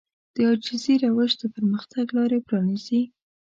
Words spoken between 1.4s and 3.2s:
پرمختګ لارې پرانيزي.